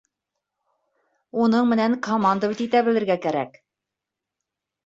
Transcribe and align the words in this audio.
Уның 1.43 1.69
менән 1.73 1.97
командовать 2.09 2.65
итә 2.67 2.81
белергә 2.89 3.19
кәрәк. 3.27 3.63